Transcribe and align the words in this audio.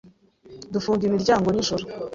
Dufunga 0.73 1.01
imiryango 1.05 1.47
nijoro. 1.55 1.83